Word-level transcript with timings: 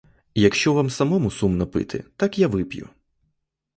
Якщо 0.35 0.73
вам 0.73 0.89
самому 0.89 1.31
сумно 1.31 1.67
пити, 1.67 2.03
так 2.17 2.39
я 2.39 2.47
вип'ю. 2.47 2.89